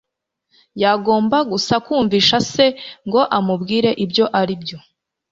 [0.83, 2.65] Yagomba gusa kumvisha se
[3.07, 4.77] ngo amubwire ibyo aribyo.